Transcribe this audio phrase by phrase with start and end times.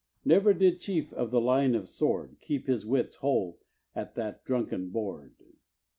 [0.25, 3.59] Never did chief of the line of Sword Keep his wits whole
[3.93, 5.35] at that drunken board.